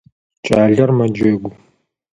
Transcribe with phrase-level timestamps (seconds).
[0.45, 1.49] Кӏалэр мэджэгу.